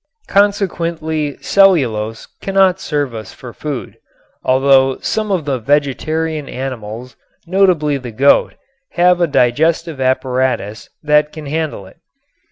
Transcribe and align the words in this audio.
Consequently 0.27 1.37
cellulose 1.41 2.25
cannot 2.41 2.79
serve 2.79 3.13
us 3.13 3.33
for 3.35 3.53
food, 3.53 3.99
although 4.43 4.97
some 4.97 5.31
of 5.31 5.45
the 5.45 5.59
vegetarian 5.59 6.49
animals, 6.49 7.15
notably 7.45 7.97
the 7.99 8.09
goat, 8.11 8.55
have 8.93 9.21
a 9.21 9.27
digestive 9.27 10.01
apparatus 10.01 10.89
that 11.03 11.31
can 11.31 11.45
handle 11.45 11.85
it. 11.85 11.97